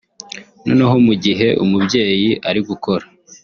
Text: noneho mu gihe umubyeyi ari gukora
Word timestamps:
noneho 0.65 0.95
mu 1.05 1.13
gihe 1.23 1.47
umubyeyi 1.63 2.31
ari 2.49 2.59
gukora 2.69 3.05